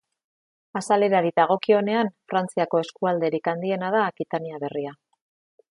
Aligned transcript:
Azalerari 0.79 1.31
dagokionean, 1.41 2.09
Frantziako 2.33 2.83
eskualderik 2.85 3.53
handiena 3.53 3.95
da 3.99 4.03
Akitania 4.15 4.63
Berria. 4.65 5.01